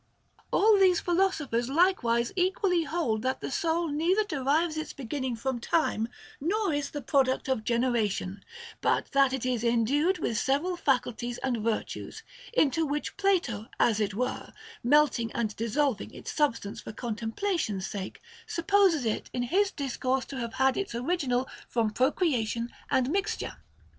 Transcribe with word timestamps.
3. 0.35 0.43
All 0.53 0.79
these 0.79 0.99
philosophers 0.99 1.69
likewise 1.69 2.33
equally 2.35 2.85
hold 2.85 3.21
that 3.21 3.39
the 3.39 3.51
soul 3.51 3.87
neither 3.87 4.23
derives 4.23 4.75
its 4.75 4.93
beginning 4.93 5.35
from 5.35 5.59
time 5.59 6.07
nor 6.39 6.73
is 6.73 6.89
the 6.89 7.03
prod 7.03 7.27
uct 7.27 7.47
of 7.47 7.63
generation, 7.63 8.43
but 8.81 9.11
that 9.11 9.31
it 9.31 9.45
is 9.45 9.63
endued 9.63 10.17
with 10.17 10.39
several 10.39 10.75
facul 10.75 11.15
ties 11.15 11.37
and 11.43 11.57
virtues, 11.61 12.23
into 12.51 12.83
which 12.83 13.15
Plato, 13.15 13.67
as 13.79 13.99
it 13.99 14.15
were, 14.15 14.51
melting 14.83 15.31
and 15.33 15.55
dissolving 15.55 16.11
its 16.15 16.31
substance 16.33 16.81
for 16.81 16.93
contemplation's 16.93 17.85
sake, 17.85 18.21
supposes 18.47 19.05
it 19.05 19.29
in 19.33 19.43
his 19.43 19.69
discourse 19.71 20.25
to 20.25 20.37
have 20.39 20.53
had 20.55 20.77
its 20.77 20.95
original 20.95 21.47
from 21.69 21.91
procrea 21.91 22.43
tion 22.47 22.71
and 22.89 23.11
mixture. 23.11 23.57